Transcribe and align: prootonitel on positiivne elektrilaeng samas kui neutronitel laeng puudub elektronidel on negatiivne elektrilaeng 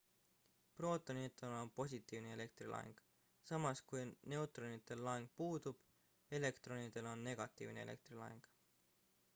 prootonitel 0.77 1.51
on 1.57 1.69
positiivne 1.79 2.31
elektrilaeng 2.37 3.03
samas 3.49 3.83
kui 3.91 4.01
neutronitel 4.33 5.05
laeng 5.09 5.29
puudub 5.41 5.85
elektronidel 6.41 7.13
on 7.13 7.25
negatiivne 7.31 7.87
elektrilaeng 7.89 8.45